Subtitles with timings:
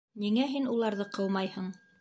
[0.21, 1.73] Ниңә һин уларҙы ҡыумайһың?